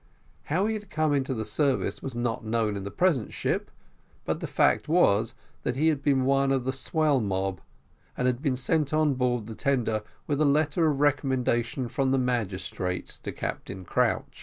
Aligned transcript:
How 0.45 0.65
he 0.65 0.73
had 0.73 0.89
come 0.89 1.13
into 1.13 1.35
the 1.35 1.45
service 1.45 2.01
was 2.01 2.15
not 2.15 2.43
known 2.43 2.75
in 2.75 2.81
the 2.83 2.89
present 2.89 3.31
ship, 3.31 3.69
but 4.25 4.39
the 4.39 4.47
fact 4.47 4.89
was, 4.89 5.35
that 5.61 5.75
he 5.75 5.89
had 5.89 6.01
been 6.01 6.25
one 6.25 6.51
of 6.51 6.63
the 6.63 6.73
swell 6.73 7.21
mob 7.21 7.61
and 8.17 8.25
had 8.25 8.41
been 8.41 8.55
sent 8.55 8.95
on 8.95 9.13
board 9.13 9.45
the 9.45 9.53
Tender 9.53 10.01
with 10.25 10.41
a 10.41 10.43
letter 10.43 10.89
of 10.89 10.99
recommendation 11.01 11.87
from 11.87 12.09
the 12.09 12.17
magistrates 12.17 13.19
to 13.19 13.31
Captain 13.31 13.85
Crouch. 13.85 14.39